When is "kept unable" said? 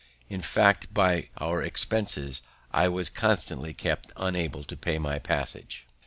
3.75-4.63